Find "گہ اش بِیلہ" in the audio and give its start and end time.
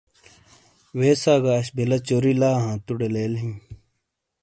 1.43-1.97